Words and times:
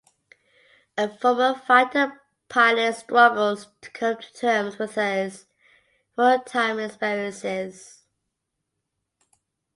A 0.97 1.07
former 1.15 1.53
fighter 1.53 2.19
pilot 2.49 2.95
struggles 2.95 3.67
to 3.81 3.91
come 3.91 4.17
to 4.17 4.33
terms 4.33 4.79
with 4.79 4.95
his 4.95 5.45
wartime 6.17 6.79
experiences. 6.79 7.99